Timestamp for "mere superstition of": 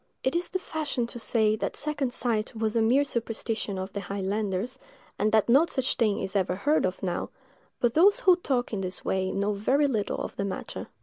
2.81-3.93